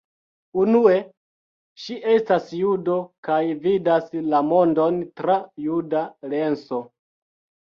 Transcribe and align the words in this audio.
Unue, 0.59 0.93
ŝi 1.83 1.97
estas 2.13 2.47
judo 2.61 2.95
kaj 3.29 3.37
vidas 3.67 4.09
la 4.33 4.41
mondon 4.49 4.99
tra 5.23 5.37
juda 5.67 6.03
lenso. 6.33 6.83